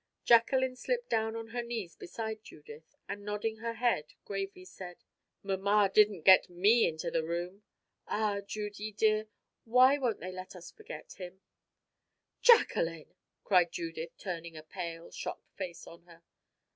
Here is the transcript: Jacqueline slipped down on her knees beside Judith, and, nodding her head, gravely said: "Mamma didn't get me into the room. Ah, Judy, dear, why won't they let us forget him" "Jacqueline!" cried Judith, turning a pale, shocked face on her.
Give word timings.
Jacqueline 0.25 0.75
slipped 0.75 1.11
down 1.11 1.35
on 1.35 1.49
her 1.49 1.61
knees 1.61 1.95
beside 1.95 2.43
Judith, 2.43 2.95
and, 3.07 3.23
nodding 3.23 3.57
her 3.57 3.75
head, 3.75 4.13
gravely 4.25 4.65
said: 4.65 5.03
"Mamma 5.43 5.91
didn't 5.93 6.23
get 6.23 6.49
me 6.49 6.87
into 6.87 7.11
the 7.11 7.23
room. 7.23 7.61
Ah, 8.07 8.41
Judy, 8.43 8.91
dear, 8.93 9.27
why 9.63 9.99
won't 9.99 10.19
they 10.19 10.31
let 10.31 10.55
us 10.55 10.71
forget 10.71 11.13
him" 11.19 11.43
"Jacqueline!" 12.41 13.13
cried 13.43 13.71
Judith, 13.71 14.17
turning 14.17 14.57
a 14.57 14.63
pale, 14.63 15.11
shocked 15.11 15.51
face 15.51 15.85
on 15.85 16.01
her. 16.05 16.23